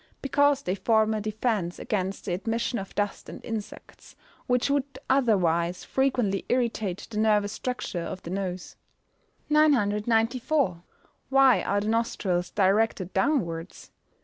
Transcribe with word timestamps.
_Because 0.23 0.63
they 0.63 0.73
form 0.73 1.13
a 1.13 1.21
defence 1.21 1.77
against 1.77 2.25
the 2.25 2.33
admission 2.33 2.79
of 2.79 2.95
dust 2.95 3.29
and 3.29 3.39
insects, 3.45 4.15
which 4.47 4.67
would 4.67 4.97
otherwise 5.11 5.83
frequently 5.83 6.43
irritate 6.49 7.07
the 7.11 7.19
nervous 7.19 7.51
structure 7.51 8.01
of 8.01 8.23
the 8.23 8.31
nose. 8.31 8.77
994. 9.51 10.81
_Why 11.31 11.63
are 11.63 11.81
the 11.81 11.89
nostrils 11.89 12.49
directed 12.49 13.13
downwards? 13.13 13.91